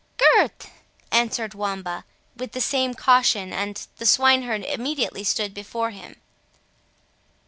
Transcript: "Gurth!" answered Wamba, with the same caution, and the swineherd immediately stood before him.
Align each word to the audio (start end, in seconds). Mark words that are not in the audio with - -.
"Gurth!" 0.17 0.67
answered 1.11 1.53
Wamba, 1.53 2.05
with 2.35 2.53
the 2.53 2.59
same 2.59 2.95
caution, 2.95 3.53
and 3.53 3.85
the 3.97 4.07
swineherd 4.07 4.65
immediately 4.65 5.23
stood 5.23 5.53
before 5.53 5.91
him. 5.91 6.15